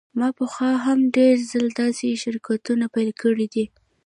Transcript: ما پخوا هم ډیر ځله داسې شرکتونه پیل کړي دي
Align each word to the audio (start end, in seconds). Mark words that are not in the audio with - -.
ما 0.19 0.29
پخوا 0.39 0.71
هم 0.85 0.99
ډیر 1.15 1.35
ځله 1.49 1.71
داسې 1.81 2.07
شرکتونه 2.23 2.85
پیل 2.93 3.09
کړي 3.21 3.47
دي 3.53 3.65